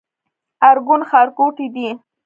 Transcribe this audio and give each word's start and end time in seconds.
ارګون 0.69 1.01
ښارګوټی 1.09 1.67
دی؟ 1.75 1.87